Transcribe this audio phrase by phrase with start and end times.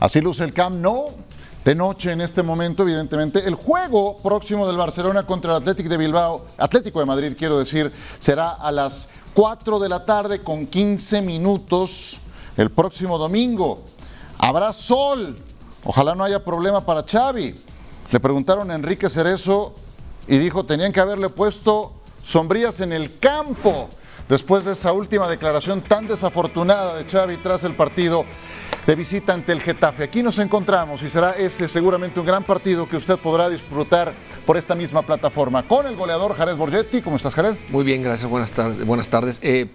[0.00, 1.10] Así luce el Camp Nou
[1.64, 3.46] de noche en este momento, evidentemente.
[3.46, 7.92] El juego próximo del Barcelona contra el Atlético de Bilbao, Atlético de Madrid, quiero decir,
[8.18, 12.20] será a las 4 de la tarde con 15 minutos
[12.56, 13.84] el próximo domingo.
[14.38, 15.36] Habrá sol.
[15.84, 17.60] Ojalá no haya problema para Xavi.
[18.10, 19.74] Le preguntaron a Enrique Cerezo
[20.26, 21.92] y dijo, tenían que haberle puesto
[22.22, 23.88] sombrías en el campo
[24.28, 28.24] después de esa última declaración tan desafortunada de Xavi tras el partido
[28.88, 30.04] de visita ante el Getafe.
[30.04, 34.14] Aquí nos encontramos y será ese seguramente un gran partido que usted podrá disfrutar
[34.46, 37.02] por esta misma plataforma con el goleador Jared Borgetti.
[37.02, 37.54] ¿Cómo estás, Jared?
[37.68, 38.30] Muy bien, gracias.
[38.30, 38.86] Buenas tardes.
[38.86, 39.40] Buenas tardes.
[39.42, 39.68] Eh,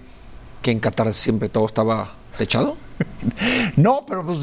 [0.63, 2.75] que en Qatar siempre todo estaba techado.
[3.75, 4.39] no, pero pues,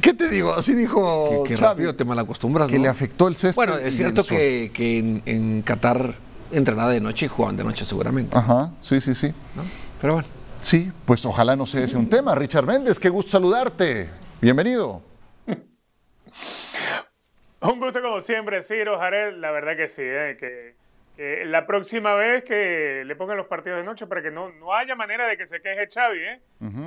[0.00, 0.54] ¿qué, te digo?
[0.54, 1.44] Así dijo.
[1.46, 2.70] Que, rápido te malacostumbras.
[2.70, 3.56] Que le afectó el césped.
[3.56, 6.14] Bueno, es cierto que, en, en Qatar
[6.52, 8.34] entrenaba de noche y jugaban de noche seguramente.
[8.34, 9.34] Ajá, sí, sí, sí.
[10.00, 10.35] Pero bueno.
[10.60, 12.34] Sí, pues ojalá no sea ese un tema.
[12.34, 14.10] Richard Méndez, qué gusto saludarte.
[14.40, 15.02] Bienvenido.
[17.60, 19.36] Un gusto como siempre, Ciro, Jared.
[19.36, 20.36] La verdad que sí, ¿eh?
[20.38, 20.76] que,
[21.46, 24.94] la próxima vez que le pongan los partidos de noche para que no, no haya
[24.94, 26.18] manera de que se queje Xavi.
[26.18, 26.40] ¿eh?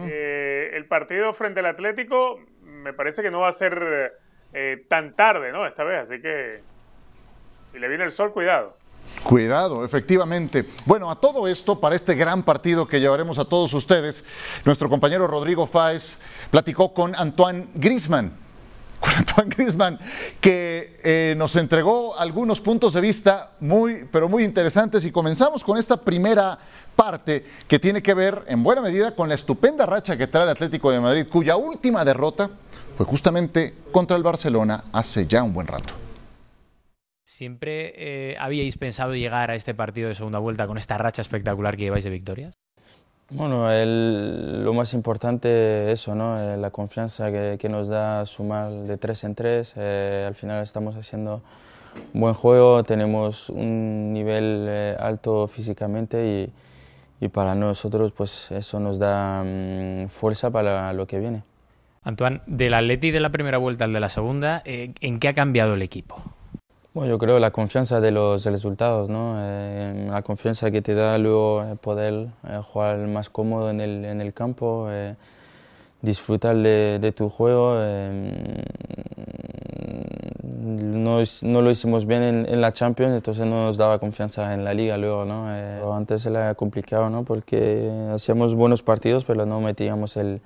[0.09, 4.13] eh el partido frente al Atlético me parece que no va a ser
[4.53, 5.65] eh, tan tarde, ¿no?
[5.65, 6.61] Esta vez, así que
[7.71, 8.77] si le viene el sol, cuidado.
[9.23, 10.65] Cuidado, efectivamente.
[10.85, 14.23] Bueno, a todo esto, para este gran partido que llevaremos a todos ustedes,
[14.65, 16.17] nuestro compañero Rodrigo Fáez
[16.49, 18.31] platicó con Antoine Grisman,
[18.99, 19.99] con Antoine Grisman,
[20.39, 25.77] que eh, nos entregó algunos puntos de vista muy, pero muy interesantes y comenzamos con
[25.77, 26.57] esta primera
[26.95, 30.49] parte que tiene que ver en buena medida con la estupenda racha que trae el
[30.49, 32.49] Atlético de Madrid, cuya última derrota
[32.95, 36.08] fue justamente contra el Barcelona hace ya un buen rato.
[37.39, 41.77] ¿Siempre eh, habíais pensado llegar a este partido de segunda vuelta con esta racha espectacular
[41.77, 42.53] que lleváis de victorias?
[43.29, 46.37] Bueno, lo más importante es eso, ¿no?
[46.37, 49.73] Eh, la confianza que, nos da sumar de tres en tres.
[49.77, 51.41] Eh, al final estamos haciendo
[52.13, 54.67] un buen juego, tenemos un nivel
[54.99, 56.51] alto físicamente
[57.21, 61.43] y, y, para nosotros pues eso nos da mm, fuerza para lo que viene.
[62.03, 65.75] Antoine, del Atleti de la primera vuelta al de la segunda, ¿en qué ha cambiado
[65.75, 66.21] el equipo?
[66.91, 69.35] Bueno, yo creo la confianza de los resultados, ¿no?
[69.37, 74.05] Eh, la confianza que te da luego eh, poder eh, jugar más cómodo en el,
[74.05, 74.89] en el campo,
[76.01, 77.79] disfrutar de, tu juego.
[80.41, 84.73] No, no, lo hicimos bien en, la Champions, entonces no nos daba confianza en la
[84.73, 85.47] Liga luego, ¿no?
[85.93, 87.23] antes era complicado, ¿no?
[87.23, 90.41] Porque hacíamos buenos partidos, pero no metíamos el,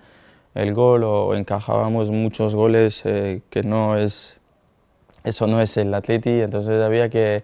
[0.56, 4.42] el gol o encajábamos muchos goles que no es
[5.24, 7.44] eso no es el Atleti, entonces había que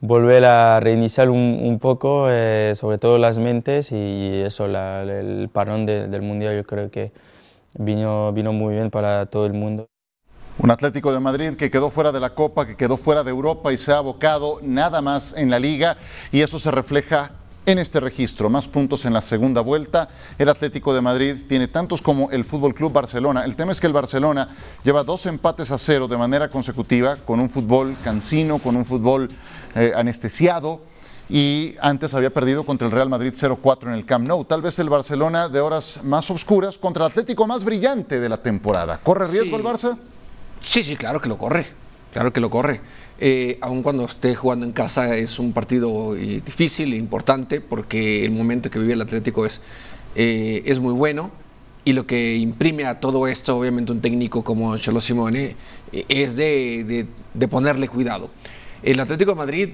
[0.00, 6.22] volver a reiniciar un, poco, eh, sobre todo las mentes y eso, el parón del
[6.22, 7.12] Mundial yo creo que
[7.78, 9.88] vino, vino muy bien para todo el mundo.
[10.58, 13.72] Un Atlético de Madrid que quedó fuera de la Copa, que quedó fuera de Europa
[13.72, 15.96] y se ha abocado nada más en la liga
[16.30, 17.30] y eso se refleja
[17.66, 18.50] en este registro.
[18.50, 20.08] Más puntos en la segunda vuelta.
[20.38, 23.44] El Atlético de Madrid tiene tantos como el Fútbol Club Barcelona.
[23.44, 24.48] El tema es que el Barcelona
[24.84, 29.30] lleva dos empates a cero de manera consecutiva, con un fútbol cansino, con un fútbol
[29.74, 30.80] eh, anestesiado.
[31.28, 34.44] Y antes había perdido contra el Real Madrid 0-4 en el Camp Nou.
[34.44, 38.36] Tal vez el Barcelona de horas más oscuras contra el Atlético más brillante de la
[38.36, 38.98] temporada.
[39.02, 39.96] ¿Corre riesgo el Barça?
[40.60, 41.66] Sí, sí, claro que lo corre.
[42.12, 42.80] Claro que lo corre.
[43.24, 48.24] Eh, aun cuando esté jugando en casa es un partido eh, difícil e importante porque
[48.24, 49.60] el momento que vive el Atlético es,
[50.16, 51.30] eh, es muy bueno
[51.84, 55.54] y lo que imprime a todo esto, obviamente un técnico como Cholo Simone,
[55.92, 57.06] es de,
[57.48, 58.28] ponerle cuidado.
[58.82, 59.68] El Atlético de Madrid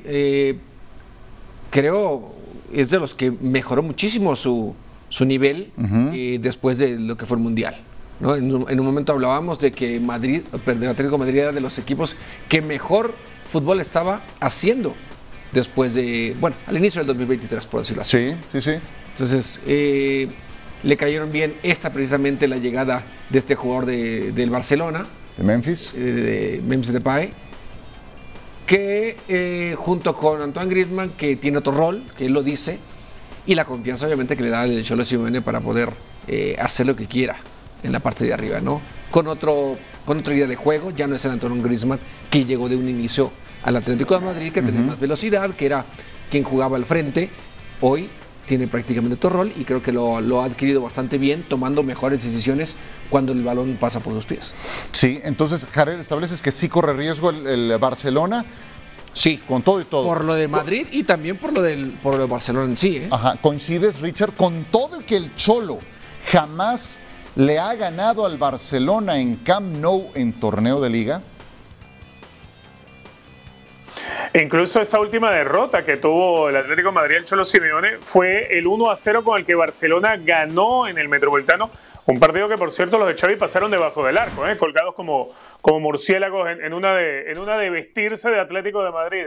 [1.71, 2.35] creo
[2.71, 4.75] es de los que mejoró muchísimo su,
[5.09, 5.73] su nivel
[6.43, 7.77] después de lo que fue el Mundial.
[8.21, 12.17] En, un, momento hablábamos de que Madrid, el Atlético de Madrid era de los equipos
[12.49, 13.15] que mejor
[13.49, 14.95] fútbol estaba haciendo
[15.53, 18.31] después de, bueno, al inicio del 2023, por decirlo así.
[18.31, 18.81] Sí, sí, sí.
[19.13, 20.29] Entonces, eh,
[20.83, 25.07] le cayeron bien esta precisamente la llegada de este jugador de, del Barcelona.
[25.37, 25.93] De Memphis.
[25.95, 27.33] Eh, de, Memphis Depay.
[28.67, 32.79] Que eh, junto con Antoine Griezmann, que tiene otro rol, que él lo dice,
[33.47, 35.91] y la confianza obviamente que le da el Cholo Simeone para poder
[36.59, 37.37] hacer lo que quiera
[37.83, 38.83] en la parte de arriba, ¿no?
[39.11, 40.91] Con otro con otra idea de juego.
[40.91, 41.99] Ya no es el Antonio Griezmann
[42.31, 43.31] que llegó de un inicio
[43.63, 45.85] al Atlético de Madrid, que tenía más velocidad, que era
[46.31, 47.31] quien jugaba al frente.
[47.81, 48.11] Hoy
[48.49, 52.77] tiene prácticamente todo rol y creo que lo, ha adquirido bastante bien, tomando mejores decisiones
[53.11, 54.53] cuando el balón pasa por sus pies.
[54.91, 58.45] Sí, entonces Jared, estableces que sí corre riesgo el, Barcelona.
[59.13, 59.39] Sí.
[59.49, 60.05] Con todo y todo.
[60.05, 62.97] Por lo de Madrid y también por lo, del, por lo de Barcelona en sí.
[62.97, 63.09] ¿eh?
[63.11, 63.37] Ajá.
[63.41, 65.81] ¿Coincides, Richard, con todo que el Cholo
[66.31, 66.99] jamás
[67.35, 71.23] le ha ganado al Barcelona en Camp Nou en torneo de liga?
[74.35, 78.91] Incluso esa última derrota que tuvo el Atlético Madrid el Cholo Simeone fue el 1
[78.91, 81.71] a 0 con el que Barcelona ganó en el Metropolitano.
[82.05, 84.57] Un partido que, por cierto, los de Xavi pasaron debajo del arco, ¿eh?
[84.57, 85.31] colgados como,
[85.61, 89.27] como murciélagos en, una de, en una de vestirse de Atlético de Madrid.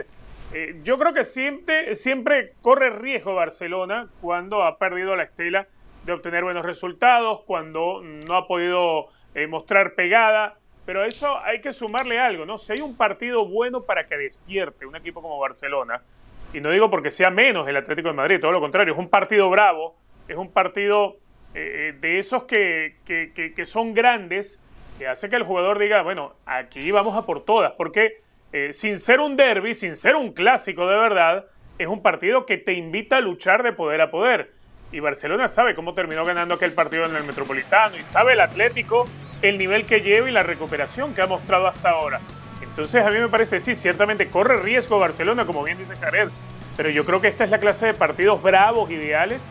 [0.52, 5.66] Eh, yo creo que siempre, siempre corre riesgo Barcelona cuando ha perdido la estela
[6.04, 10.58] de obtener buenos resultados, cuando no ha podido eh, mostrar pegada.
[10.84, 12.58] Pero a eso hay que sumarle algo, ¿no?
[12.58, 16.02] Si hay un partido bueno para que despierte un equipo como Barcelona,
[16.52, 19.08] y no digo porque sea menos el Atlético de Madrid, todo lo contrario, es un
[19.08, 19.94] partido bravo,
[20.28, 21.16] es un partido
[21.54, 24.62] eh, de esos que, que, son grandes,
[24.98, 28.20] que hace que el jugador diga, bueno, aquí vamos a por todas, porque
[28.52, 31.46] eh, sin ser un derby, sin ser un clásico de verdad,
[31.78, 34.52] es un partido que te invita a luchar de poder a poder.
[34.92, 39.06] Y Barcelona sabe cómo terminó ganando aquel partido en el Metropolitano y sabe el Atlético
[39.42, 42.20] el nivel que lleva y la recuperación que ha mostrado hasta ahora.
[42.62, 46.28] Entonces a mí me parece, sí, ciertamente corre riesgo Barcelona, como bien dice Jared,
[46.76, 49.46] pero yo creo que esta es la clase de partidos bravos, ideales,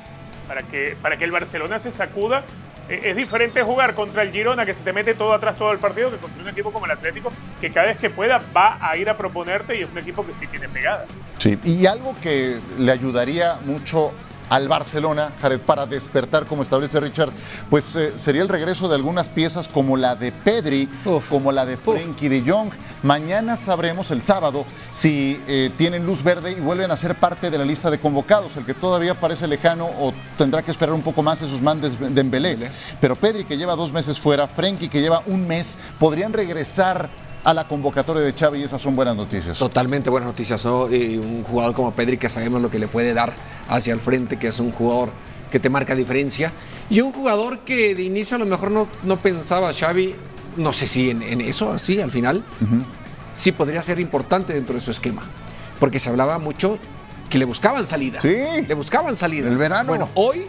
[0.47, 2.43] para que, para que el Barcelona se sacuda.
[2.89, 5.77] E, es diferente jugar contra el Girona, que se te mete todo atrás todo el
[5.77, 8.97] partido, que contra un equipo como el Atlético, que cada vez que pueda va a
[8.97, 11.05] ir a proponerte y es un equipo que sí tiene pegada.
[11.37, 14.13] Sí, y algo que le ayudaría mucho
[14.51, 17.31] al Barcelona, Jared, para despertar, como establece Richard,
[17.69, 20.89] pues eh, sería el regreso de algunas piezas como la de Pedri,
[21.29, 22.69] como la de Frenkie de Jong.
[23.01, 27.57] Mañana sabremos, el sábado, si eh, tienen luz verde y vuelven a ser parte de
[27.57, 28.57] la lista de convocados.
[28.57, 31.79] El que todavía parece lejano o tendrá que esperar un poco más es Usman
[32.13, 32.69] Dembélé.
[32.99, 37.09] Pero Pedri, que lleva dos meses fuera, Frenkie, que lleva un mes, podrían regresar
[37.43, 39.57] a la convocatoria de Xavi y esas son buenas noticias.
[39.57, 40.91] Totalmente buenas noticias, ¿no?
[40.93, 43.33] Y un jugador como Pedri que sabemos lo que le puede dar
[43.69, 45.09] hacia el frente, que es un jugador
[45.49, 46.53] que te marca diferencia.
[46.89, 50.15] Y un jugador que de inicio a lo mejor no, no pensaba Xavi,
[50.57, 52.43] no sé si en, eso, así al final,
[53.33, 55.23] sí podría ser importante dentro de su esquema.
[55.79, 56.77] Porque se hablaba mucho
[57.29, 58.19] que le buscaban salida.
[58.21, 58.35] Sí.
[58.67, 59.49] Le buscaban salida.
[59.49, 59.87] El verano.
[59.87, 60.45] Bueno, hoy,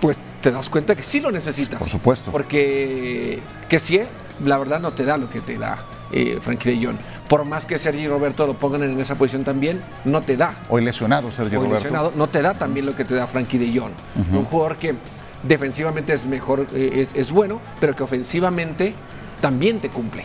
[0.00, 1.78] pues te das cuenta que sí lo necesitas.
[1.78, 2.30] Por supuesto.
[2.30, 4.00] Porque que sí,
[4.42, 6.96] la verdad no te da lo que te da eh, Frankie de Jong.
[7.28, 10.54] Por más que Sergi Roberto lo pongan en esa posición también, no te da.
[10.68, 11.84] Hoy lesionado Sergi Hoy Roberto.
[11.84, 13.92] Lesionado, no te da también lo que te da Frankie de Jong.
[14.32, 14.94] Un jugador que
[15.42, 18.94] defensivamente es mejor, eh, es bueno, pero que ofensivamente
[19.40, 20.24] también te cumple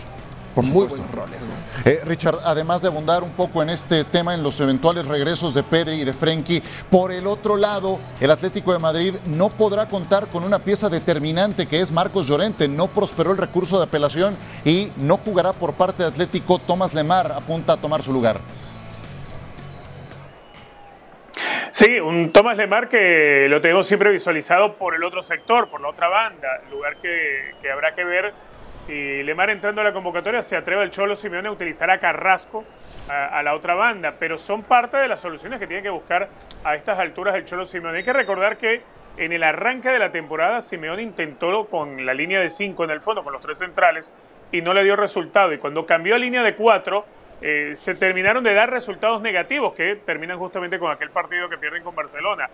[0.55, 1.37] muy buenos roles.
[1.85, 5.63] Eh, Richard, además de abundar un poco en este tema, en los eventuales regresos de
[5.63, 10.27] Pedri y de Frenkie, por el otro lado, el Atlético de Madrid no podrá contar
[10.27, 12.67] con una pieza determinante que es Marcos Llorente.
[12.67, 14.35] No prosperó el recurso de apelación
[14.65, 16.59] y no jugará por parte de Atlético.
[16.59, 18.39] Tomás Lemar apunta a tomar su lugar.
[21.71, 25.89] Sí, un Tomás Lemar que lo tenemos siempre visualizado por el otro sector, por la
[25.89, 28.33] otra banda, lugar que, que habrá que ver
[28.89, 32.65] si Lemar entrando a la convocatoria se atreve el Cholo Simeone a utilizar a Carrasco
[33.07, 36.27] a, la otra banda, pero son parte de las soluciones que tiene que buscar
[36.63, 37.99] a estas alturas el Cholo Simeone.
[37.99, 38.81] Hay que recordar que
[39.17, 42.99] en el arranque de la temporada Simeone intentó con la línea de 5 en el
[42.99, 44.11] fondo, con los tres centrales,
[44.51, 45.53] y no le dio resultado.
[45.53, 47.05] Y cuando cambió a línea de 4,
[47.43, 51.83] eh, se terminaron de dar resultados negativos que terminan justamente con aquel partido que pierden
[51.83, 52.49] con Barcelona.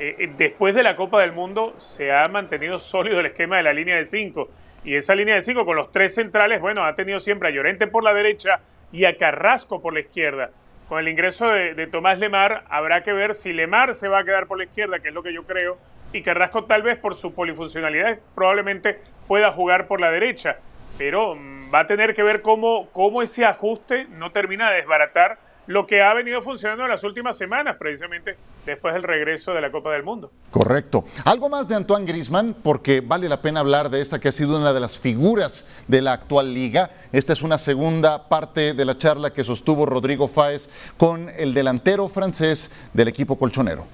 [0.00, 3.62] Eh, eh, después de la Copa del Mundo se ha mantenido sólido el esquema de
[3.62, 4.48] la línea de 5
[4.86, 7.88] y esa línea de cinco con los tres centrales, bueno, ha tenido siempre a Llorente
[7.88, 8.60] por la derecha
[8.92, 10.50] y a Carrasco por la izquierda.
[10.88, 14.46] Con el ingreso de, Tomás Lemar, habrá que ver si Lemar se va a quedar
[14.46, 15.76] por la izquierda, que es lo que yo creo,
[16.12, 20.58] y Carrasco tal vez por su polifuncionalidad probablemente pueda jugar por la derecha.
[20.96, 25.38] Pero mm, va a tener que ver cómo, cómo ese ajuste no termina de desbaratar
[25.66, 29.70] lo que ha venido funcionando en las últimas semanas, precisamente después del regreso de la
[29.70, 30.30] Copa del Mundo.
[30.50, 31.04] Correcto.
[31.24, 34.56] Algo más de Antoine Grisman, porque vale la pena hablar de esta que ha sido
[34.56, 36.90] una de las figuras de la actual liga.
[37.12, 42.08] Esta es una segunda parte de la charla que sostuvo Rodrigo Fáez con el delantero
[42.08, 43.86] francés del equipo colchonero.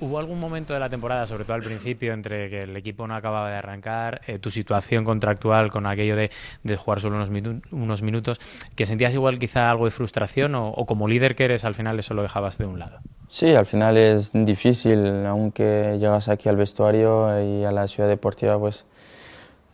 [0.00, 3.16] ¿Hubo algún momento de la temporada, sobre todo al principio, entre que el equipo no
[3.16, 6.30] acababa de arrancar, eh, tu situación contractual con aquello de,
[6.76, 7.30] jugar solo unos,
[7.72, 8.40] unos, minutos,
[8.76, 12.14] que sentías igual quizá algo de frustración o, como líder que eres al final eso
[12.14, 13.00] lo dejabas de un lado?
[13.28, 18.58] Sí, al final es difícil, aunque llegas aquí al vestuario y a la ciudad deportiva,
[18.58, 18.86] pues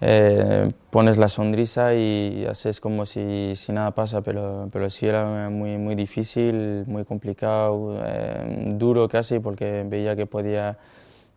[0.06, 5.48] eh, pones la sonrisa y haces como si, si, nada pasa, pero, pero sí era
[5.48, 10.76] muy, muy difícil, muy complicado, eh, duro casi, porque veía que podía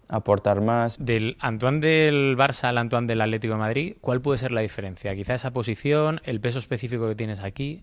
[0.10, 0.98] aportar más.
[1.00, 5.16] Del Antoine del Barça al Antoine del Atlético de Madrid, ¿cuál puede ser la diferencia?
[5.16, 7.82] Quizá esa posición, el peso específico que tienes aquí.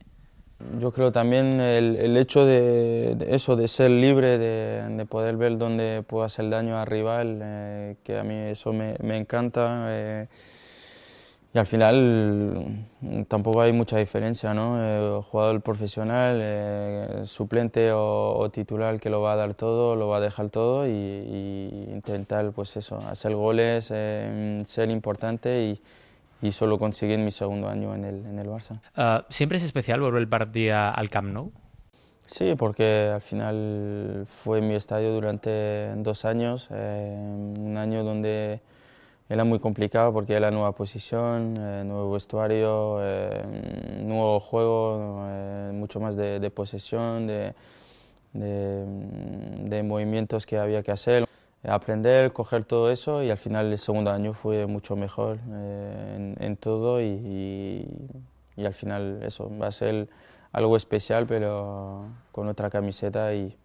[0.78, 5.56] Yo creo también el, el hecho de, eso, de ser libre, de, de, poder ver
[5.56, 9.86] dónde puedo hacer daño al rival, eh, que a mí eso me, me encanta.
[9.88, 10.28] Eh,
[11.54, 12.84] y al final
[13.28, 14.76] tampoco hay mucha diferencia, ¿no?
[14.80, 20.08] Eh, jugador profesional, eh, suplente o, o, titular que lo va a dar todo, lo
[20.08, 25.80] va a dejar todo y, y intentar, pues eso, hacer goles, eh, ser importante y,
[26.42, 28.80] y solo conseguir mi segundo año en el, en el Barça.
[28.96, 31.52] Uh, ¿Siempre es especial volver el partido al Camp Nou?
[32.26, 37.14] Sí, porque al final fue mi estadio durante dos años, eh,
[37.58, 38.60] un año donde
[39.28, 45.98] era muy complicado porque era nueva posición, eh, nuevo vestuario, eh, nuevo juego, eh, mucho
[46.00, 47.54] más de, de posesión, de,
[49.82, 51.24] movimientos que había que hacer.
[51.66, 56.56] Aprender, coger todo eso y al final el segundo año fue mucho mejor en, en,
[56.58, 57.88] todo y, y,
[58.56, 60.08] y, al final eso va a ser
[60.52, 63.56] algo especial pero con otra camiseta y,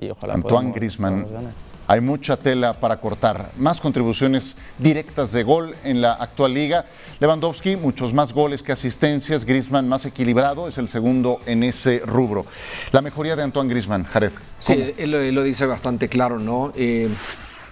[0.00, 1.52] y ojalá Antoine ganar.
[1.88, 3.50] Hay mucha tela para cortar.
[3.56, 6.86] Más contribuciones directas de gol en la actual liga.
[7.18, 9.44] Lewandowski, muchos más goles que asistencias.
[9.44, 12.46] Griezmann más equilibrado, es el segundo en ese rubro.
[12.92, 14.30] La mejoría de Antoine Griezmann, Jared.
[14.30, 14.78] ¿cómo?
[14.78, 16.72] Sí, él, él, lo dice bastante claro, ¿no?
[16.76, 17.08] Eh,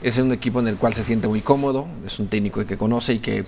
[0.02, 3.14] es un equipo en el cual se siente muy cómodo, es un técnico que conoce
[3.14, 3.45] y que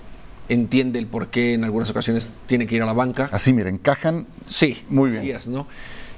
[0.49, 3.29] entiende el por qué en algunas ocasiones tiene que ir a la banca.
[3.33, 5.23] Así, mira, encajan sí, muy bien.
[5.23, 5.67] Así es, ¿no?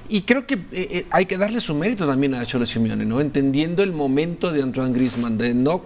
[0.09, 3.21] Y creo que eh, hay que darle su mérito también a Cholo Simeone, ¿no?
[3.21, 5.83] Entendiendo el momento de Antoine Griezmann, de no,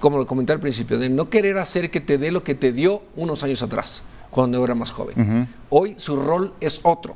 [0.00, 2.72] como lo comenté al principio, de no querer hacer que te dé lo que te
[2.72, 5.14] dio unos años atrás, cuando era más joven.
[5.20, 5.46] Uh -huh.
[5.70, 7.14] Hoy su rol es otro.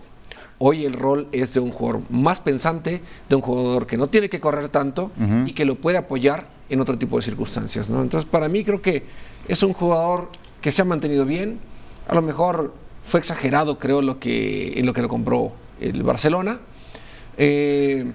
[0.59, 4.29] Hoy el rol es de un jugador más pensante, de un jugador que no tiene
[4.29, 5.49] que correr tanto uh -huh.
[5.49, 8.03] y que lo puede apoyar en otro tipo de circunstancias, ¿no?
[8.03, 9.05] Entonces, para mí creo que
[9.49, 10.29] es un jugador
[10.61, 11.59] que se ha mantenido bien.
[12.09, 12.75] A lo mejor
[13.05, 16.59] fue exagerado, creo, lo que, en lo que lo compró el Barcelona.
[17.37, 18.11] Eh,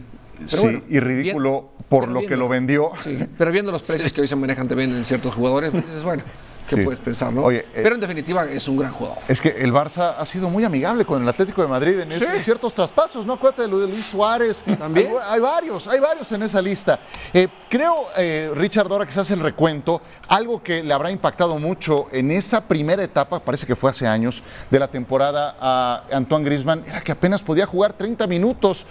[0.48, 2.91] sí, bueno, y ridículo bien, por lo viendo, que lo vendió.
[3.03, 4.15] Sí, pero viendo los precios sí.
[4.15, 6.24] que hoy se manejan también en ciertos jugadores, pues dices, bueno,
[6.67, 6.81] ¿qué sí.
[6.84, 7.43] puedes pensar, no?
[7.43, 9.19] Oye, eh, pero en definitiva es un gran jugador.
[9.27, 12.74] Es que el Barça ha sido muy amigable con el Atlético de Madrid en, ciertos
[12.74, 13.34] traspasos, ¿no?
[13.34, 14.63] Acuérdate de lo de Luis Suárez.
[14.77, 15.07] También.
[15.07, 17.00] Hay, hay varios, hay varios en esa lista.
[17.34, 21.57] Eh, creo, eh, Richard, ahora que se hace el recuento, algo que le habrá impactado
[21.60, 26.45] mucho en esa primera etapa, parece que fue hace años, de la temporada a Antoine
[26.45, 28.86] Griezmann, era que apenas podía jugar 30 minutos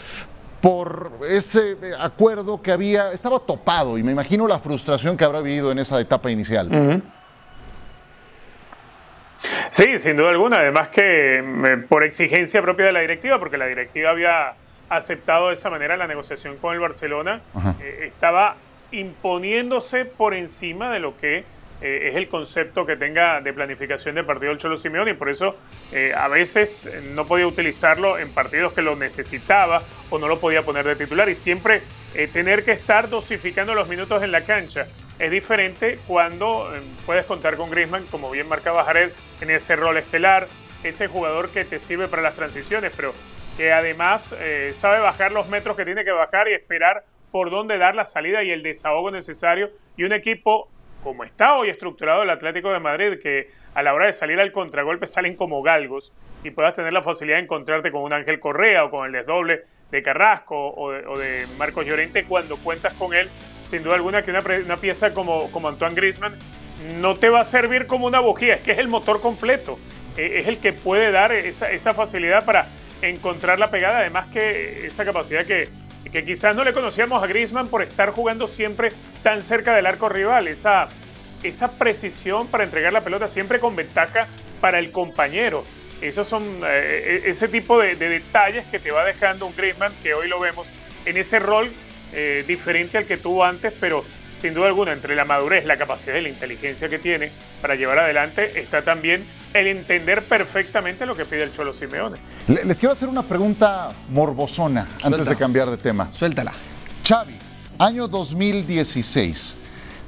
[0.64, 5.70] por ese acuerdo que había, estaba topado y me imagino la frustración que habrá vivido
[5.70, 6.68] en esa etapa inicial.
[6.68, 7.02] Uh -huh.
[9.70, 14.10] Sí, sin duda alguna, además que por exigencia propia de la directiva, porque la directiva
[14.10, 14.54] había
[14.88, 17.40] aceptado de esa manera la negociación con el Barcelona,
[17.80, 18.56] eh, estaba
[18.90, 21.44] imponiéndose por encima de lo que
[21.84, 25.28] eh, es el concepto que tenga de planificación de partido el Cholo Simeone y por
[25.28, 25.54] eso
[25.92, 30.62] eh, a veces no podía utilizarlo en partidos que lo necesitaba o no lo podía
[30.62, 31.82] poner de titular y siempre
[32.14, 34.86] eh, tener que estar dosificando los minutos en la cancha.
[35.18, 36.72] Es diferente cuando
[37.04, 39.10] puedes contar con Griezmann, como bien marcaba Jared,
[39.42, 40.48] en ese rol estelar,
[40.84, 43.12] ese jugador que te sirve para las transiciones, pero
[43.58, 44.34] que además
[44.72, 48.42] sabe bajar los metros que tiene que bajar y esperar por dónde dar la salida
[48.42, 50.68] y el desahogo necesario y un equipo
[51.04, 54.50] como está hoy estructurado el Atlético de Madrid, que a la hora de salir al
[54.50, 58.84] contragolpe salen como galgos y puedas tener la facilidad de encontrarte con un Ángel Correa
[58.84, 63.28] o con el desdoble de Carrasco o de, Marcos Llorente cuando cuentas con él,
[63.64, 66.37] sin duda alguna que una, pieza como, como Antoine Griezmann
[67.00, 69.78] no te va a servir como una bujía, es que es el motor completo,
[70.16, 72.68] eh, es el que puede dar esa, esa facilidad para
[73.02, 75.68] encontrar la pegada, además que esa capacidad que,
[76.14, 78.92] que quizás no le conocíamos a Griezmann por estar jugando siempre
[79.25, 80.88] tan cerca del arco rival, esa,
[81.42, 84.28] esa precisión para entregar la pelota siempre con ventaja
[84.61, 85.64] para el compañero.
[86.00, 90.14] Esos son eh, ese tipo de, de, detalles que te va dejando un Griezmann que
[90.14, 90.68] hoy lo vemos
[91.04, 91.68] en ese rol
[92.12, 94.04] eh, diferente al que tuvo antes, pero
[94.40, 97.99] sin duda alguna entre la madurez, la capacidad y la inteligencia que tiene para llevar
[97.99, 102.18] adelante está también el entender perfectamente lo que pide el Cholo Simeone.
[102.49, 105.06] Les quiero hacer una pregunta morbosona Suéltala.
[105.16, 106.08] antes de cambiar de tema.
[106.12, 106.52] Suéltala.
[107.06, 107.37] Xavi,
[107.78, 109.56] año 2016,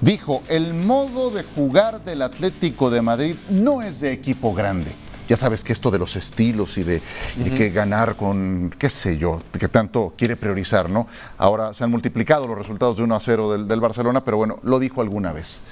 [0.00, 4.90] dijo, el modo de jugar del Atlético de Madrid no es de equipo grande.
[5.28, 7.00] Ya sabes que esto de los estilos y de, uh
[7.40, 7.46] -huh.
[7.46, 11.06] y que ganar con, qué sé yo, que tanto quiere priorizar, ¿no?
[11.38, 14.58] Ahora se han multiplicado los resultados de 1 a 0 del, del Barcelona, pero bueno,
[14.62, 15.62] lo dijo alguna vez.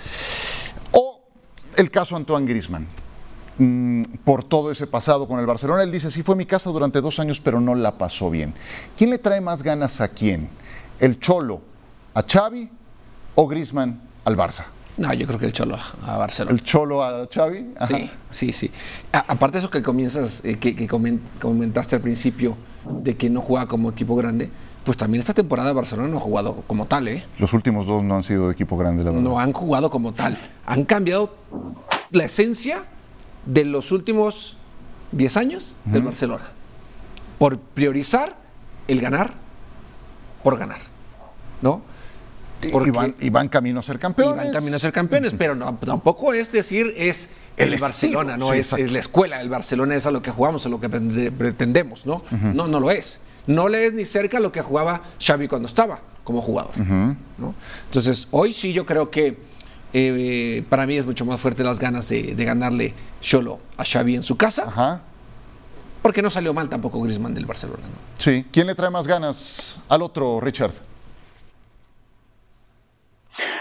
[0.90, 1.20] O
[1.76, 2.86] el caso Antoine Griezmann
[3.58, 5.82] mm, por todo ese pasado con el Barcelona.
[5.82, 8.54] Él dice, sí fue mi casa durante dos años, pero no la pasó bien.
[8.96, 10.48] ¿Quién le trae más ganas a quién?
[11.00, 11.60] ¿El Cholo
[12.14, 12.70] a Xavi
[13.34, 14.64] o Griezmann al Barça?
[14.96, 16.54] No, yo creo que el Cholo a Barcelona.
[16.56, 17.74] ¿El Cholo a Xavi?
[17.76, 17.86] Ajá.
[17.88, 18.70] Sí, sí, sí.
[19.12, 22.56] A- aparte de eso que comienzas, eh, que, que comen- comentaste al principio
[23.02, 24.50] de que no juega como equipo grande,
[24.84, 27.24] pues también esta temporada Barcelona no ha jugado como tal, ¿eh?
[27.40, 29.24] Los últimos dos no han sido de equipo grande, la verdad.
[29.24, 30.38] No han jugado como tal.
[30.66, 31.34] Han cambiado
[32.10, 32.82] la esencia
[33.46, 34.56] de los últimos
[35.12, 36.44] 10 años del Barcelona.
[37.38, 38.36] Por priorizar
[38.88, 39.34] el ganar
[40.42, 40.80] por ganar.
[41.62, 41.80] ¿No?
[42.62, 44.36] Y- porque- y, van, y van camino a ser Y campeones.
[44.44, 48.52] van camino a ser campeones, pero no, tampoco es decir es El el, Barcelona, no
[48.52, 50.88] sí, es, es la escuela, el Barcelona es a lo que jugamos, a lo que
[50.88, 52.22] pretendemos, ¿no?
[52.54, 53.20] No, no lo es.
[53.46, 56.76] No le es ni cerca a lo que jugaba Xavi cuando estaba como jugador.
[56.78, 57.54] ¿no?
[57.86, 59.38] Entonces, hoy sí yo creo que
[59.94, 64.16] eh, para mí es mucho más fuerte las ganas de, de ganarle Cholo a Xavi
[64.16, 65.00] en su casa, Ajá.
[66.02, 67.82] porque no salió mal tampoco Griezmann del Barcelona.
[67.84, 68.18] ¿no?
[68.18, 68.44] Sí.
[68.52, 70.72] ¿Quién le trae más ganas al otro, Richard?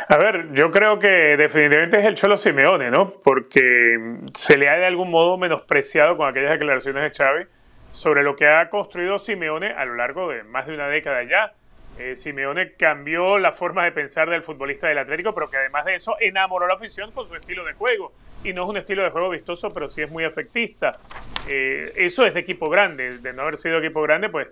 [0.09, 3.11] A ver, yo creo que definitivamente es el Cholo Simeone, ¿no?
[3.23, 7.45] Porque se le ha de algún modo menospreciado con aquellas declaraciones de Xavi
[7.91, 11.53] sobre lo que ha construido Simeone a lo largo de más de una década ya.
[11.99, 15.95] Eh, Simeone cambió la forma de pensar del futbolista del Atlético, pero que además de
[15.95, 18.11] eso enamoró a la afición con su estilo de juego.
[18.43, 20.97] Y no es un estilo de juego vistoso, pero sí es muy efectista.
[21.47, 23.19] Eh, eso es de equipo grande.
[23.19, 24.47] De no haber sido equipo grande, pues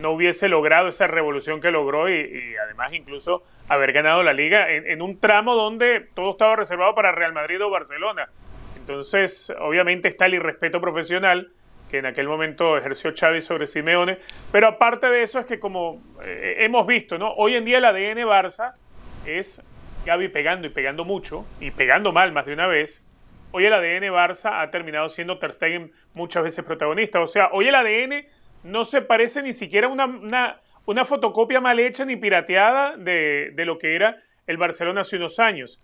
[0.00, 4.86] no hubiese logrado esa revolución que logró y, además incluso haber ganado la liga en,
[4.88, 8.28] en un tramo donde todo estaba reservado para Real Madrid o Barcelona.
[8.76, 11.50] Entonces, obviamente está el irrespeto profesional
[11.98, 14.18] en aquel momento ejerció Xavi sobre Simeone,
[14.52, 17.32] pero aparte de eso es que como eh, hemos visto, ¿no?
[17.32, 18.74] Hoy en día el ADN Barça
[19.26, 19.62] es
[20.04, 23.04] Gaby pegando y pegando mucho y pegando mal más de una vez.
[23.50, 27.20] Hoy el ADN Barça ha terminado siendo Ter Stegen muchas veces protagonista.
[27.20, 28.26] O sea, hoy el ADN
[28.62, 33.52] no se parece ni siquiera a una, una, una fotocopia mal hecha ni pirateada de,
[33.54, 35.82] de lo que era el Barcelona hace unos años.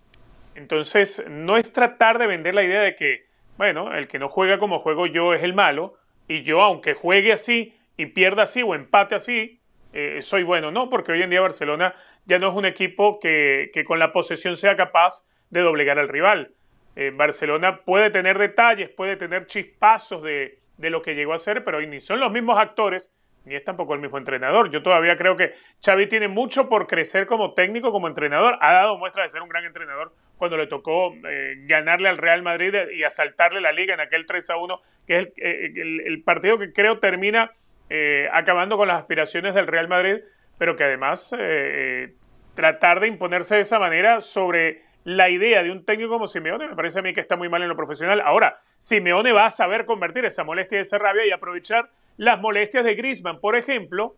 [0.55, 3.25] Entonces, no es tratar de vender la idea de que,
[3.57, 5.95] bueno, el que no juega como juego yo es el malo,
[6.27, 9.59] y yo, aunque juegue así y pierda así o empate así,
[9.93, 10.71] eh, soy bueno.
[10.71, 14.11] No, porque hoy en día Barcelona ya no es un equipo que, que con la
[14.11, 16.51] posesión sea capaz de doblegar al rival.
[16.95, 21.63] Eh, Barcelona puede tener detalles, puede tener chispazos de, de lo que llegó a ser,
[21.63, 24.69] pero hoy ni son los mismos actores, ni es tampoco el mismo entrenador.
[24.69, 28.57] Yo todavía creo que Xavi tiene mucho por crecer como técnico, como entrenador.
[28.61, 32.43] Ha dado muestra de ser un gran entrenador cuando le tocó eh, ganarle al Real
[32.43, 36.21] Madrid y asaltarle la liga en aquel 3 a 1, que es el, eh, el,
[36.21, 37.53] partido que creo termina
[37.89, 40.17] eh, acabando con las aspiraciones del Real Madrid,
[40.57, 42.13] pero que además eh,
[42.55, 46.75] tratar de imponerse de esa manera sobre la idea de un técnico como Simeone me
[46.75, 48.19] parece a mí que está muy mal en lo profesional.
[48.19, 52.83] Ahora, Simeone va a saber convertir esa molestia y esa rabia y aprovechar las molestias
[52.83, 54.17] de Griezmann, por ejemplo,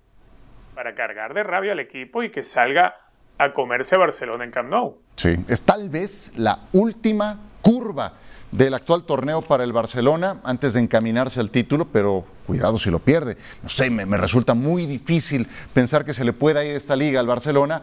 [0.74, 2.96] para cargar de rabia al equipo y que salga
[3.38, 4.96] a comerse a Barcelona en Camp Nou.
[5.16, 8.14] Sí, es tal vez la última curva
[8.52, 13.00] del actual torneo para el Barcelona antes de encaminarse al título, pero cuidado si lo
[13.00, 13.36] pierde.
[13.64, 17.20] No sé, me, me resulta muy difícil pensar que se le pueda ir esta liga
[17.20, 17.82] al Barcelona,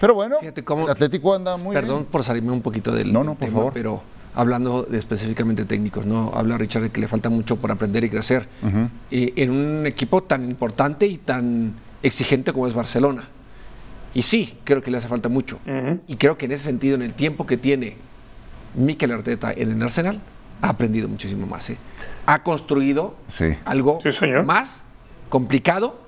[0.00, 2.10] pero bueno, cómo, el Atlético anda muy Perdón bien.
[2.12, 3.72] por salirme un poquito del, no, no, por tema, favor.
[3.72, 4.02] pero
[4.34, 6.30] hablando de específicamente técnicos, ¿no?
[6.34, 8.88] Habla Richard de que le falta mucho por aprender y crecer uh -huh.
[9.10, 13.28] eh, en un equipo tan importante y tan exigente como es Barcelona.
[14.14, 15.58] Y sí, creo que le hace falta mucho.
[15.66, 16.00] Uh -huh.
[16.06, 17.96] Y creo que en ese sentido, en el tiempo que tiene
[18.74, 20.20] Mikel Arteta en el Arsenal,
[20.60, 21.70] ha aprendido muchísimo más.
[21.70, 21.76] ¿eh?
[22.26, 23.56] Ha construido sí.
[23.64, 24.10] algo sí,
[24.44, 24.84] más
[25.28, 26.00] complicado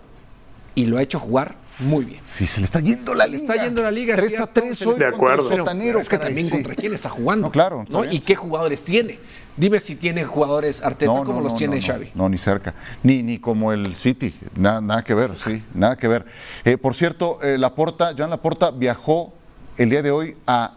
[0.74, 2.20] y lo ha hecho jugar muy bien.
[2.22, 3.38] Sí, se le está yendo la liga.
[3.38, 4.14] Se está yendo la liga.
[4.14, 5.38] 3 a 3 hoy de acuerdo.
[5.38, 6.52] contra el sotanero, pero es que caray, también sí.
[6.52, 7.48] contra quién está jugando.
[7.48, 7.84] No, claro.
[7.88, 8.04] ¿no?
[8.04, 9.18] ¿Y qué jugadores tiene?
[9.56, 12.10] Dime si tiene jugadores Arteta no, como no, los no, tiene Xavi.
[12.14, 12.74] No, ni cerca.
[13.02, 14.34] Ni, ni como el City.
[14.56, 15.62] Nada, nada que ver, sí.
[15.74, 16.24] Nada que ver.
[16.64, 19.32] Eh, por cierto, eh, Laporta, Joan Laporta viajó
[19.76, 20.74] el día de hoy a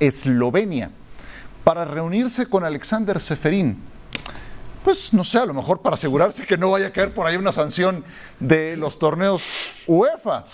[0.00, 0.90] Eslovenia
[1.64, 3.78] para reunirse con Alexander Seferín.
[4.82, 7.36] Pues no sé, a lo mejor para asegurarse que no vaya a caer por ahí
[7.36, 8.04] una sanción
[8.40, 9.42] de los torneos
[9.86, 10.44] UEFA.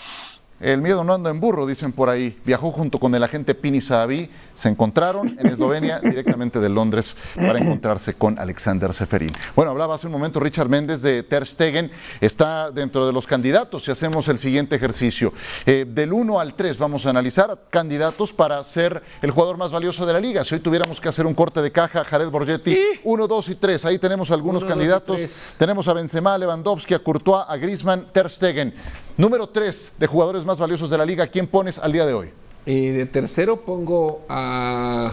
[0.61, 2.37] El miedo no anda en burro, dicen por ahí.
[2.45, 4.29] Viajó junto con el agente Pini Sahabi.
[4.53, 9.31] Se encontraron en Eslovenia, directamente de Londres, para encontrarse con Alexander Seferín.
[9.55, 11.91] Bueno, hablaba hace un momento Richard Méndez de Ter Stegen.
[12.19, 15.33] Está dentro de los candidatos si hacemos el siguiente ejercicio.
[15.65, 20.05] Eh, del 1 al 3 vamos a analizar candidatos para ser el jugador más valioso
[20.05, 20.45] de la liga.
[20.45, 23.85] Si hoy tuviéramos que hacer un corte de caja, Jared Borgetti, 1, 2 y 3.
[23.85, 25.21] Ahí tenemos algunos Uno, candidatos.
[25.21, 28.73] dos tenemos a Benzema, a Lewandowski, a Courtois, a Griezmann, Ter Stegen.
[29.17, 32.31] Número 3 de jugadores más valiosos de la liga, ¿quién pones al día de hoy?
[32.65, 35.11] De tercero pongo a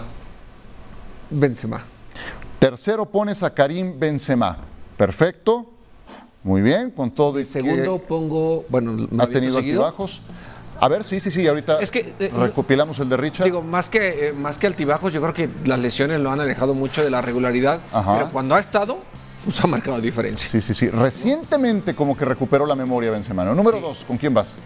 [1.31, 1.83] Benzema.
[2.59, 4.59] Tercero pones a Karim Benzema.
[4.97, 5.71] Perfecto.
[6.43, 10.23] Muy bien, con todo y Segundo pongo, bueno, ha tenido seguido, altibajos.
[10.81, 13.45] A ver, sí, sí, sí, ahorita Es que, eh, recopilamos el de Richard.
[13.45, 16.75] Digo, más que, eh, más que altibajos, yo creo que las lesiones lo han alejado
[16.75, 17.81] mucho de la regularidad.
[17.93, 18.15] Ajá.
[18.19, 18.99] Pero cuando ha estado,
[19.45, 20.49] pues ha marcado diferencia.
[20.51, 20.89] Sí, sí, sí.
[20.91, 23.45] Recientemente como que recuperó la memoria Benzema.
[23.45, 23.55] ¿no?
[23.55, 24.57] Número dos, ¿con quién vas?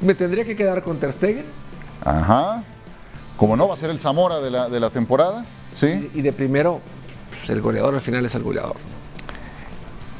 [0.00, 1.44] Me tendría que quedar con Ter Stegen
[2.04, 2.62] Ajá.
[3.36, 5.44] Como no, va a ser el Zamora de la, de la temporada.
[5.72, 6.10] Sí.
[6.14, 6.80] y de primero,
[7.36, 8.76] pues, el goleador al final es el goleador.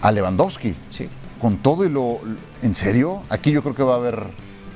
[0.02, 0.74] A Lewandowski.
[0.88, 1.08] Sí.
[1.40, 2.18] Con todo y lo...
[2.62, 3.22] ¿En serio?
[3.30, 4.26] Aquí yo creo que va a haber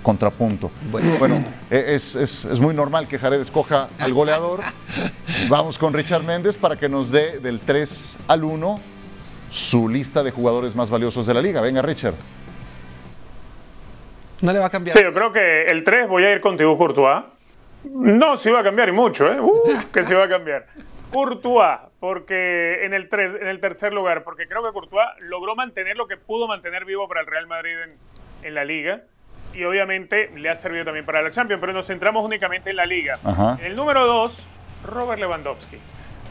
[0.03, 0.71] contrapunto.
[0.93, 1.11] Bueno.
[1.19, 4.61] Bueno, e- es, es- es muy normal que Jared escoja al goleador.
[5.49, 8.81] Vamos con Richard Méndez para que nos dé del 3 al 1
[9.51, 11.61] su lista de jugadores más valiosos de la liga.
[11.61, 12.15] Venga, Richard.
[14.41, 14.97] No le va a cambiar.
[14.97, 17.25] Sí, yo creo que el 3 voy a ir contigo, Courtois.
[17.85, 19.41] No, sí va a cambiar y mucho, ¿eh?
[19.41, 20.67] Uf, que sí va a cambiar.
[21.13, 25.97] Courtois, porque en el, tres- en el tercer lugar, porque creo que Courtois logró mantener
[25.97, 27.97] lo que pudo mantener vivo para el Real Madrid en,
[28.47, 29.03] en la liga.
[29.55, 32.85] Y obviamente le ha servido también para la Champions, pero nos centramos únicamente en la
[32.85, 33.19] liga.
[33.25, 33.57] Ajá.
[33.59, 34.47] En el número 2,
[34.85, 35.79] Robert Lewandowski.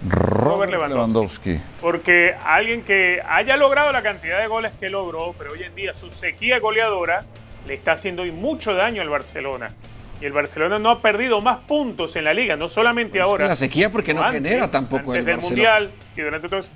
[0.06, 1.50] Robert Lewandowski.
[1.50, 1.60] Lewandowski.
[1.82, 5.94] Porque alguien que haya logrado la cantidad de goles que logró, pero hoy en día
[5.94, 7.26] su sequía goleadora
[7.66, 9.74] le está haciendo hoy mucho daño al Barcelona.
[10.20, 13.48] Y el Barcelona no ha perdido más puntos en la liga, no solamente ahora.
[13.48, 15.80] la sequía porque no genera tampoco antes el del Barcelona.
[15.80, 16.72] Mundial y durante todo eso.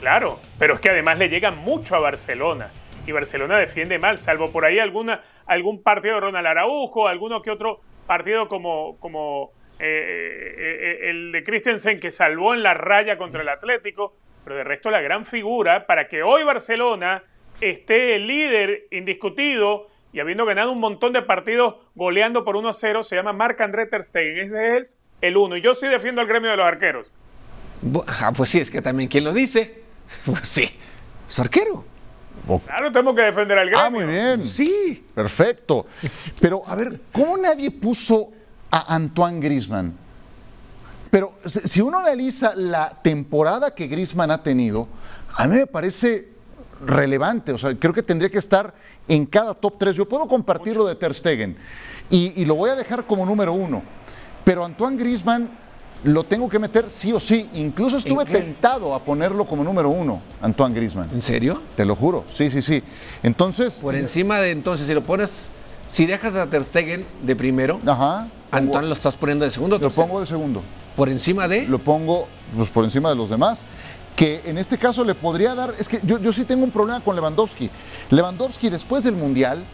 [0.00, 2.70] Claro, pero es que además le llega mucho a Barcelona.
[3.06, 7.50] Y Barcelona defiende mal, salvo por ahí alguna, algún partido de Ronald Araujo, alguno que
[7.50, 9.50] otro partido como, como
[9.82, 14.14] eh, eh, eh, el de Christensen que salvó en la raya contra el Atlético.
[14.44, 17.24] Pero de resto la gran figura para que hoy Barcelona
[17.60, 23.16] esté el líder indiscutido y habiendo ganado un montón de partidos goleando por 1-0 se
[23.16, 24.38] llama Marc-André Ter Stegen.
[24.38, 25.56] Ese es el uno.
[25.56, 27.10] Y yo sí defiendo al gremio de los arqueros.
[28.06, 29.80] Ah, pues sí, es que también, ¿quién lo dice?
[30.26, 30.68] Pues sí,
[31.28, 31.84] es arquero.
[32.66, 33.84] Claro, tenemos que defender al gremio.
[33.84, 34.44] Ah, muy bien.
[34.44, 35.06] Sí.
[35.14, 35.86] Perfecto.
[36.40, 38.32] Pero, a ver, ¿cómo nadie puso
[38.70, 39.94] a Antoine Grisman?
[41.10, 44.86] Pero si uno analiza la temporada que Grisman ha tenido,
[45.36, 46.28] a mí me parece
[46.84, 47.52] relevante.
[47.52, 48.72] O sea, creo que tendría que estar
[49.08, 49.96] en cada top 3.
[49.96, 51.56] Yo puedo compartir lo de Ter Stegen
[52.08, 53.82] y, y lo voy a dejar como número uno.
[54.44, 55.50] Pero Antoine Grisman
[56.04, 57.48] lo tengo que meter sí o sí.
[57.54, 61.10] Incluso estuve tentado a ponerlo como número uno, Antoine Grisman.
[61.12, 61.60] ¿En serio?
[61.76, 62.82] Te lo juro, sí, sí, sí.
[63.22, 65.50] Entonces, Por encima de entonces, si lo pones,
[65.88, 69.76] si dejas a Ter Stegen de primero, ajá, Antoine lo estás poniendo de segundo.
[69.76, 70.06] lo tercero.
[70.06, 70.62] pongo de segundo.
[70.96, 71.66] Por encima de.
[71.66, 73.64] Lo pongo pues, por encima de los demás.
[74.16, 75.74] Que en este caso le podría dar.
[75.78, 77.70] Es que yo, yo sí tengo un problema con Lewandowski.
[78.10, 79.64] Lewandowski, después del Mundial,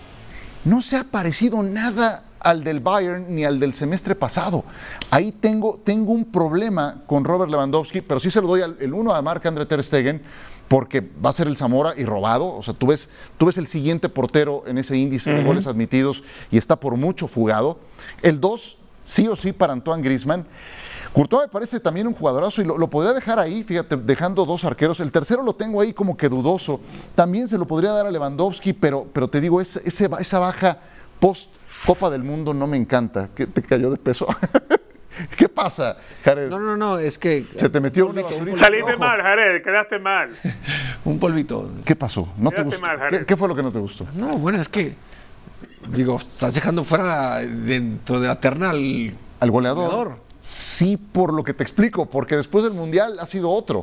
[0.65, 4.64] no se ha parecido nada al del Bayern ni al del semestre pasado.
[5.11, 8.92] Ahí tengo, tengo un problema con Robert Lewandowski, pero sí se lo doy al, el
[8.92, 10.22] uno a Marc-André Ter Stegen,
[10.68, 12.55] porque va a ser el Zamora y robado.
[12.55, 16.22] O sea, tú ves, tú ves el siguiente portero en ese índice de goles admitidos
[16.51, 17.79] y está por mucho fugado.
[18.22, 20.46] El 2, sí o sí, para Antoine Griezmann.
[21.12, 24.64] Courtois me parece también un jugadorazo y lo, lo podría dejar ahí, fíjate, dejando dos
[24.64, 25.01] arqueros.
[25.01, 26.81] El tercero lo tengo ahí como que dudoso.
[27.14, 30.79] También se lo podría dar a Lewandowski, pero, pero te digo, ese esa baja
[31.18, 31.50] post
[31.85, 33.29] Copa del Mundo no me encanta.
[33.35, 34.26] ¿Qué te cayó de peso?
[35.37, 36.48] ¿Qué pasa, Jared?
[36.48, 37.44] No, no, no, es que.
[37.57, 38.52] Se te metió una un.
[38.52, 40.31] Saliste mal, Jared, quedaste mal.
[41.05, 41.70] Un polvito.
[41.85, 42.33] ¿Qué pasó?
[42.37, 42.81] ¿No te Quédate gustó?
[42.87, 43.18] mal, Jared.
[43.20, 44.07] ¿Qué, qué fue lo que no te gustó?
[44.14, 44.94] No, bueno, es que.
[45.88, 49.14] Digo, estás dejando fuera dentro de la terna al.
[49.40, 49.90] Al goleador.
[49.90, 50.18] Goleador.
[50.40, 53.83] Sí, por lo que te explico, porque después del Mundial ha sido otro.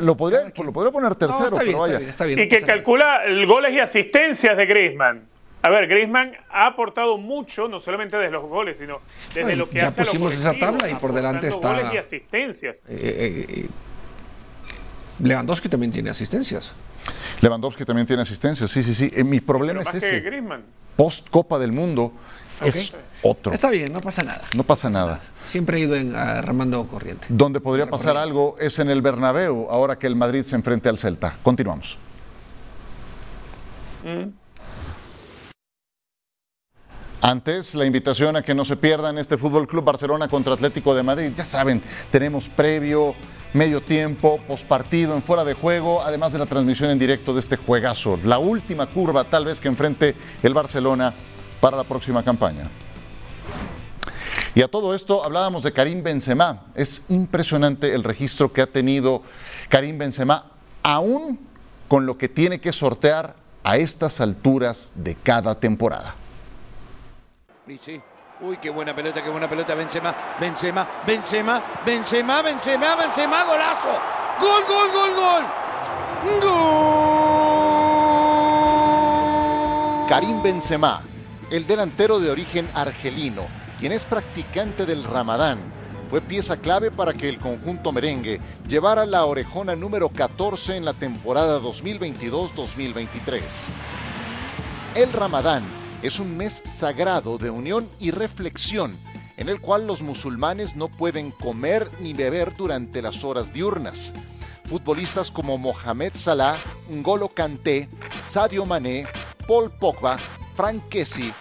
[0.00, 1.94] Lo, podría, lo podría poner No, tercero, bien, pero vaya.
[1.94, 2.38] está bien, está bien.
[2.38, 5.31] Y que calcula goles y asistencias de Griezmann.
[5.62, 8.98] A ver, Griezmann ha aportado mucho, no solamente desde los goles, sino
[9.32, 11.46] desde Ay, lo que ya hace a lo pusimos esa colectivo, tabla y por delante
[11.48, 12.78] está- goles y asistencias.
[12.88, 13.68] Eh, eh, eh,
[15.20, 16.74] Lewandowski también tiene asistencias.
[17.40, 19.10] Lewandowski también tiene asistencia, sí, sí, sí.
[19.14, 20.20] Eh, mi problema Pero es ese.
[20.20, 20.64] Griezmann.
[20.96, 22.12] Post Copa del Mundo
[22.60, 23.52] es otro.
[23.52, 24.42] Está bien, no pasa nada.
[24.56, 25.20] No pasa nada.
[25.36, 27.26] Siempre he ido en, remando corriente.
[27.28, 30.98] Donde podría pasar algo es en el Bernabéu, ahora que el Madrid se enfrente al
[30.98, 31.34] Celta.
[31.42, 31.98] Continuamos.
[37.24, 41.04] Antes, la invitación a que no se pierdan este Fútbol Club Barcelona contra Atlético de
[41.04, 41.30] Madrid.
[41.36, 41.80] Ya saben,
[42.10, 43.14] tenemos previo,
[43.52, 47.56] medio tiempo, pospartido, en fuera de juego, además de la transmisión en directo de este
[47.56, 48.18] juegazo.
[48.24, 51.14] La última curva, tal vez, que enfrente el Barcelona
[51.60, 52.68] para la próxima campaña.
[54.56, 56.64] Y a todo esto hablábamos de Karim Benzema.
[56.74, 59.22] Es impresionante el registro que ha tenido
[59.68, 60.46] Karim Benzema,
[60.82, 61.38] aún
[61.86, 66.16] con lo que tiene que sortear a estas alturas de cada temporada.
[67.66, 68.00] Y sí.
[68.40, 69.76] Uy, qué buena pelota, qué buena pelota.
[69.76, 74.00] Benzema, Benzema, Benzema, Benzema, Benzema, Benzema, golazo.
[74.40, 75.44] Gol, gol, gol, gol.
[76.42, 77.22] Gol.
[80.08, 81.02] Karim Benzema,
[81.50, 83.46] el delantero de origen argelino,
[83.78, 85.60] quien es practicante del Ramadán,
[86.10, 90.94] fue pieza clave para que el conjunto merengue llevara la orejona número 14 en la
[90.94, 93.40] temporada 2022-2023.
[94.96, 98.96] El Ramadán es un mes sagrado de unión y reflexión
[99.36, 104.12] en el cual los musulmanes no pueden comer ni beber durante las horas diurnas.
[104.64, 106.56] Futbolistas como Mohamed Salah,
[106.90, 107.88] Ngolo Kanté,
[108.24, 109.06] Sadio Mané,
[109.46, 110.18] Paul Pogba,
[110.54, 111.32] Frank Kessie,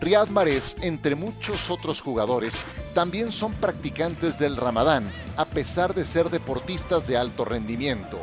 [0.00, 2.56] Riyad Mahrez, entre muchos otros jugadores,
[2.94, 8.18] también son practicantes del Ramadán, a pesar de ser deportistas de alto rendimiento.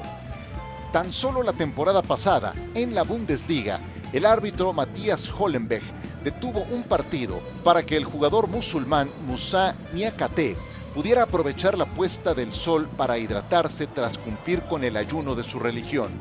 [0.91, 3.79] Tan solo la temporada pasada, en la Bundesliga,
[4.13, 5.83] el árbitro Matías Hollenbeck
[6.23, 10.55] detuvo un partido para que el jugador musulmán Musa Niakate
[10.93, 15.59] pudiera aprovechar la puesta del sol para hidratarse tras cumplir con el ayuno de su
[15.59, 16.11] religión.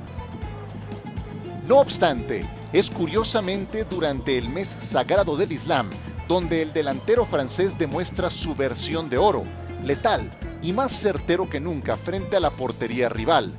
[1.67, 5.91] No obstante, es curiosamente durante el mes sagrado del Islam
[6.31, 9.43] donde el delantero francés demuestra su versión de oro,
[9.83, 10.31] letal
[10.63, 13.53] y más certero que nunca frente a la portería rival.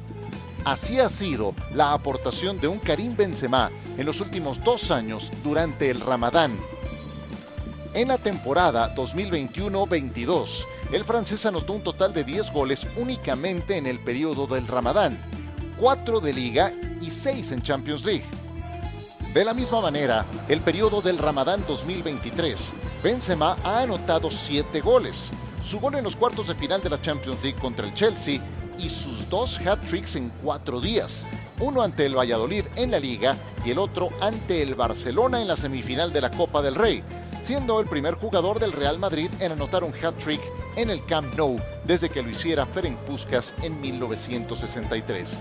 [0.63, 5.89] Así ha sido la aportación de un Karim Benzema en los últimos dos años durante
[5.89, 6.56] el Ramadán.
[7.93, 14.00] En la temporada 2021-22, el francés anotó un total de 10 goles únicamente en el
[14.00, 15.19] periodo del Ramadán,
[15.80, 16.71] 4 de liga
[17.02, 18.26] y 6 en Champions League.
[19.34, 22.71] De la misma manera, el periodo del Ramadán 2023,
[23.04, 25.32] Benzema ha anotado 7 goles,
[25.63, 28.39] su gol en los cuartos de final de la Champions League contra el Chelsea
[28.82, 31.26] y sus dos hat-tricks en cuatro días,
[31.60, 35.58] uno ante el Valladolid en la liga y el otro ante el Barcelona en la
[35.58, 37.04] semifinal de la Copa del Rey,
[37.44, 40.41] siendo el primer jugador del Real Madrid en anotar un hat-trick
[40.76, 45.38] en el Camp Nou desde que lo hiciera Ferenc Puskas en 1963.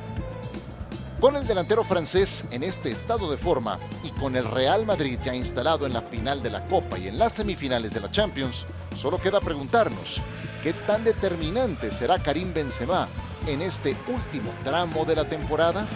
[1.21, 5.35] Con el delantero francés en este estado de forma y con el Real Madrid ya
[5.35, 8.65] instalado en la final de la Copa y en las semifinales de la Champions,
[8.97, 10.21] solo queda preguntarnos,
[10.63, 13.07] ¿qué tan determinante será Karim Benzema
[13.47, 15.89] en este último tramo de la temporada?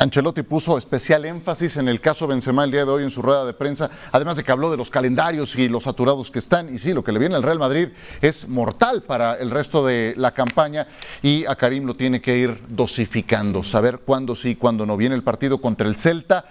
[0.00, 3.44] Ancelotti puso especial énfasis en el caso Benzema el día de hoy en su rueda
[3.44, 6.74] de prensa, además de que habló de los calendarios y los saturados que están.
[6.74, 7.88] Y sí, lo que le viene al Real Madrid
[8.22, 10.86] es mortal para el resto de la campaña
[11.20, 14.96] y a Karim lo tiene que ir dosificando, saber cuándo sí, cuándo no.
[14.96, 16.46] Viene el partido contra el Celta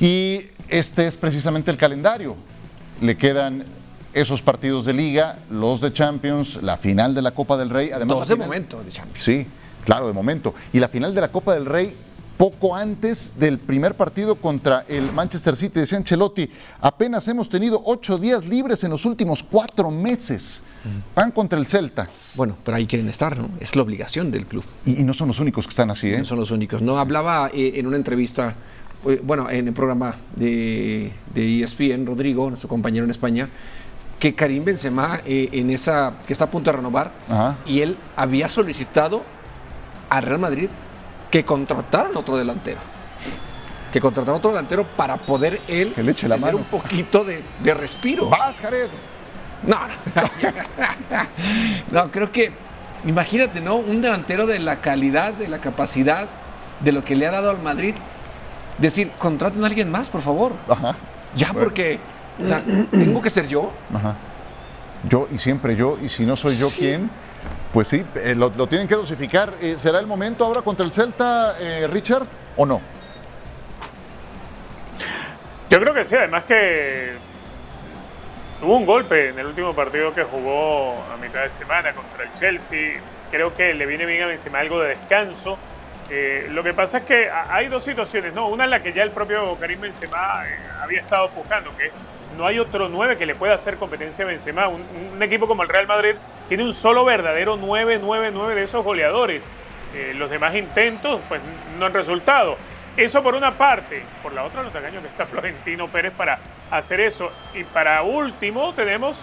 [0.00, 2.34] y este es precisamente el calendario.
[3.00, 3.64] Le quedan
[4.12, 7.90] esos partidos de liga, los de Champions, la final de la Copa del Rey.
[7.92, 9.24] Además, Dos de final- momento de Champions.
[9.24, 9.46] Sí,
[9.84, 10.54] claro, de momento.
[10.72, 11.94] Y la final de la Copa del Rey
[12.36, 15.80] poco antes del primer partido contra el Manchester City.
[15.80, 16.48] Decía Ancelotti,
[16.80, 20.62] apenas hemos tenido ocho días libres en los últimos cuatro meses.
[21.14, 22.08] Van contra el Celta.
[22.34, 23.50] Bueno, pero ahí quieren estar, ¿no?
[23.60, 24.64] Es la obligación del club.
[24.86, 26.18] Y, y no son los únicos que están así, ¿eh?
[26.18, 26.80] No son los únicos.
[26.80, 28.54] No hablaba eh, en una entrevista,
[29.06, 33.50] eh, bueno, en el programa de, de ESPN, Rodrigo, nuestro compañero en España,
[34.20, 37.56] que Karim Benzema eh, en esa que está a punto de renovar Ajá.
[37.66, 39.22] y él había solicitado
[40.10, 40.68] al Real Madrid
[41.30, 42.78] que contrataran otro delantero.
[43.92, 46.58] Que contrataran otro delantero para poder él Que le eche la tener mano.
[46.64, 48.28] un poquito de, de respiro.
[48.28, 48.88] ¡Vas, Jared!
[49.66, 51.22] No, no.
[52.04, 52.52] no, creo que,
[53.04, 53.76] imagínate, ¿no?
[53.76, 56.28] Un delantero de la calidad, de la capacidad,
[56.80, 57.94] de lo que le ha dado al Madrid.
[58.78, 60.52] Decir, contraten a alguien más, por favor.
[60.68, 60.94] Ajá.
[61.36, 61.64] Ya, Bueno.
[61.68, 61.98] porque,
[62.42, 63.72] o sea, tengo que ser yo.
[63.94, 64.16] Ajá.
[65.08, 67.10] Yo y siempre yo, y si no soy yo, ¿quién?
[67.72, 69.54] Pues sí, eh, lo, lo tienen que dosificar.
[69.62, 72.26] Eh, ¿Será el momento ahora contra el Celta, eh, Richard,
[72.56, 72.80] o no?
[75.70, 77.12] Yo creo que sí, además que
[78.60, 82.32] tuvo un golpe en el último partido que jugó a mitad de semana contra el
[82.34, 83.00] Chelsea.
[83.30, 85.56] Creo que le viene bien a Benzema algo de descanso.
[86.10, 88.48] Eh, lo que pasa es que ha- hay dos situaciones, ¿no?
[88.48, 90.42] Una en la que ya el propio Karim Benzema
[90.82, 91.92] había estado pujando, que
[92.36, 94.68] no hay otro 9 que le pueda hacer competencia a Benzema.
[94.68, 96.16] Un, equipo como el Real Madrid
[96.48, 99.46] tiene un solo verdadero 9-9-9 de esos goleadores.
[99.94, 101.40] Eh, los demás intentos, pues,
[101.78, 102.56] no han resultado.
[102.96, 104.02] Eso por una parte.
[104.22, 106.38] Por la otra, los engaño que está Florentino Pérez para
[106.70, 107.30] hacer eso.
[107.54, 109.22] Y para último, tenemos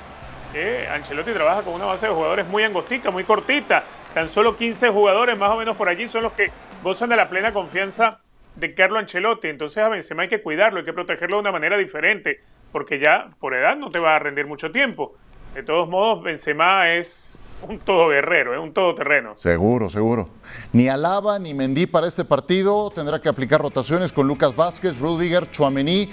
[0.54, 3.84] que Ancelotti trabaja con una base de jugadores muy angostica, muy cortita.
[4.13, 6.52] Tan solo 15 jugadores, más o menos por allí, son los que
[6.84, 8.20] gozan de la plena confianza
[8.56, 9.48] de Carlo Ancelotti.
[9.48, 13.30] Entonces a Benzema hay que cuidarlo, hay que protegerlo de una manera diferente, porque ya
[13.39, 15.15] por edad no te va a rendir mucho tiempo.
[15.53, 19.34] De todos modos, Benzema es un todo guerrero, es un todoterreno.
[19.38, 20.30] Seguro, seguro.
[20.73, 22.91] Ni Alaba ni Mendy para este partido.
[22.91, 26.10] Tendrá que aplicar rotaciones con Lucas Vázquez, Rudiger, Chuamení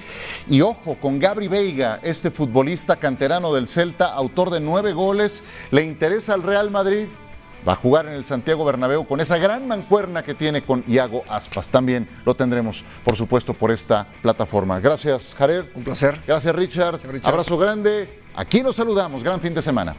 [0.49, 5.45] y ojo con Gabri Veiga, este futbolista canterano del Celta, autor de nueve goles.
[5.71, 7.07] ¿Le interesa al Real Madrid?
[7.67, 11.25] Va a jugar en el Santiago Bernabéu con esa gran mancuerna que tiene con Iago
[11.29, 11.69] Aspas.
[11.69, 14.81] También lo tendremos, por supuesto, por esta plataforma.
[14.81, 15.65] Gracias, Jared.
[15.75, 16.21] Un placer.
[16.27, 17.01] Gracias, Richard.
[17.11, 17.33] Richard.
[17.33, 18.23] Abrazo grande.
[18.35, 19.23] Aquí nos saludamos.
[19.23, 19.95] Gran fin de semana.